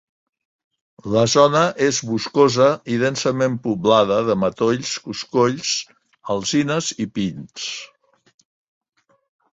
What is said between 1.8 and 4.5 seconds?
és boscosa i densament poblada de